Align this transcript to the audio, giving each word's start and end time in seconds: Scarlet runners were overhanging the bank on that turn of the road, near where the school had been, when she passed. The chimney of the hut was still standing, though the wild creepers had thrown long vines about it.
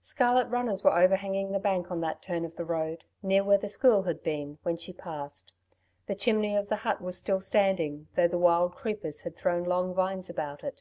Scarlet 0.00 0.46
runners 0.46 0.84
were 0.84 0.96
overhanging 0.96 1.50
the 1.50 1.58
bank 1.58 1.90
on 1.90 2.00
that 2.00 2.22
turn 2.22 2.44
of 2.44 2.54
the 2.54 2.64
road, 2.64 3.02
near 3.24 3.42
where 3.42 3.58
the 3.58 3.68
school 3.68 4.04
had 4.04 4.22
been, 4.22 4.56
when 4.62 4.76
she 4.76 4.92
passed. 4.92 5.50
The 6.06 6.14
chimney 6.14 6.54
of 6.54 6.68
the 6.68 6.76
hut 6.76 7.00
was 7.02 7.18
still 7.18 7.40
standing, 7.40 8.06
though 8.14 8.28
the 8.28 8.38
wild 8.38 8.76
creepers 8.76 9.22
had 9.22 9.34
thrown 9.34 9.64
long 9.64 9.94
vines 9.94 10.30
about 10.30 10.62
it. 10.62 10.80